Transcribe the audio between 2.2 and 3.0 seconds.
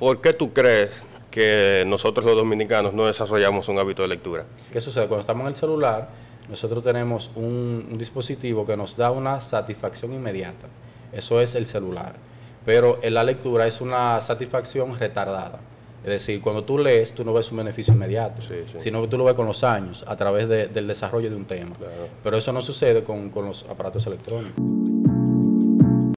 los dominicanos